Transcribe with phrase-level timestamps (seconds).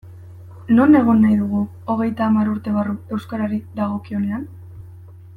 [0.77, 1.59] Non egon nahi dugu
[1.93, 4.49] hogeita hamar urte barru euskarari dagokionean?